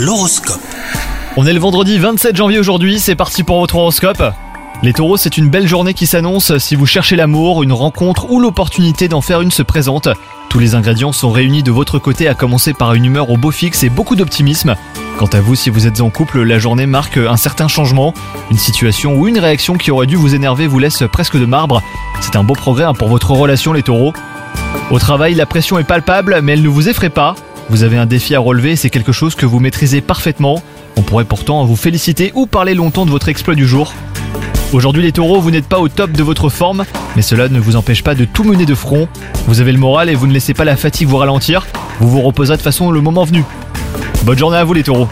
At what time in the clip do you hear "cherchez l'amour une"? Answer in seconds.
6.86-7.74